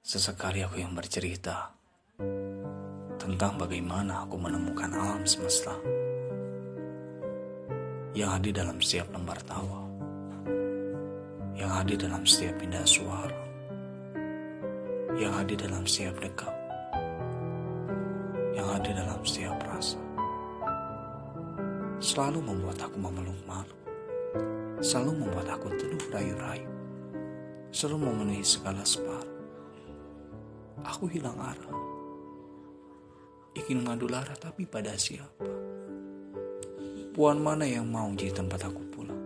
[0.00, 1.76] Sesekali aku yang bercerita
[3.20, 5.76] tentang bagaimana aku menemukan alam semesta
[8.16, 9.84] yang hadir dalam setiap lembar tawa,
[11.52, 13.44] yang hadir dalam setiap pindah suara,
[15.20, 16.54] yang hadir dalam setiap dekat,
[18.56, 20.00] yang hadir dalam setiap rasa.
[22.00, 23.76] Selalu membuat aku memeluk malu,
[24.80, 26.72] selalu membuat aku teduh rayu-rayu,
[27.68, 29.39] selalu memenuhi segala separuh.
[30.86, 31.72] Aku hilang arah.
[33.56, 35.44] Ingin mengadu lara tapi pada siapa?
[37.10, 39.22] Puan mana yang mau jadi tempat aku pulang?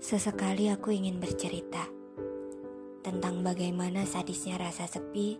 [0.00, 1.84] Sesekali aku ingin bercerita
[3.04, 5.36] tentang bagaimana sadisnya rasa sepi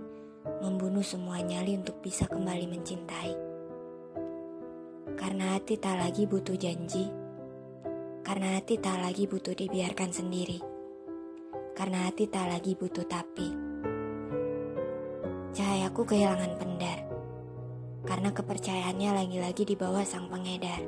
[0.60, 3.32] membunuh semua nyali untuk bisa kembali mencintai.
[5.16, 7.08] Karena hati tak lagi butuh janji,
[8.20, 10.60] karena hati tak lagi butuh dibiarkan sendiri,
[11.74, 13.50] karena hati tak lagi butuh tapi.
[15.54, 16.98] Cahayaku kehilangan pendar,
[18.06, 20.82] karena kepercayaannya lagi-lagi di bawah sang pengedar.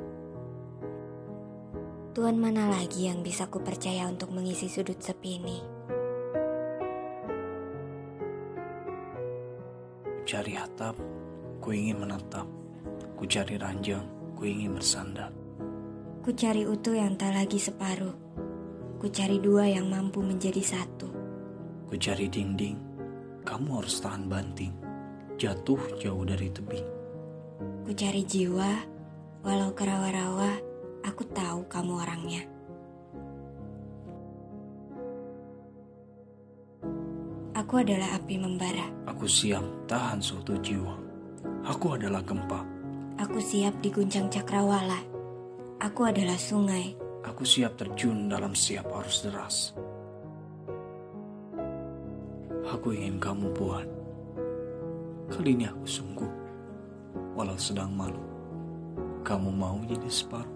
[2.11, 5.59] Tuhan mana lagi yang bisa ku percaya untuk mengisi sudut sepi ini?
[10.27, 10.97] Cari atap,
[11.63, 12.43] ku ingin menetap.
[13.15, 14.03] Ku cari ranjang,
[14.35, 15.31] ku ingin bersandar.
[16.19, 18.26] Ku cari utuh yang tak lagi separuh.
[19.07, 21.07] Ku cari dua yang mampu menjadi satu.
[21.87, 22.75] Ku cari dinding,
[23.47, 24.75] kamu harus tahan banting.
[25.39, 26.83] Jatuh jauh dari tebing.
[27.87, 28.67] Ku cari jiwa,
[29.47, 30.59] walau kerawa-rawa,
[31.07, 32.43] aku tahu kamu orangnya.
[37.55, 38.91] Aku adalah api membara.
[39.07, 40.99] Aku siap tahan suatu jiwa.
[41.63, 42.59] Aku adalah gempa.
[43.23, 44.99] Aku siap diguncang cakrawala.
[45.79, 47.06] Aku adalah sungai.
[47.27, 49.75] Aku siap terjun dalam siap arus deras.
[52.71, 53.87] Aku ingin kamu buat.
[55.27, 56.31] Kali ini aku sungguh.
[57.35, 58.23] Walau sedang malu.
[59.27, 60.55] Kamu mau jadi separuh.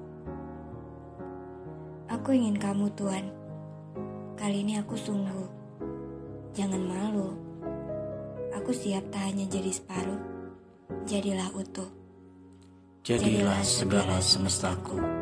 [2.08, 3.28] Aku ingin kamu Tuan.
[4.40, 5.48] Kali ini aku sungguh.
[6.56, 7.36] Jangan malu.
[8.56, 10.20] Aku siap tak hanya jadi separuh.
[11.04, 11.92] Jadilah utuh.
[13.04, 15.21] Jadilah segala semestaku.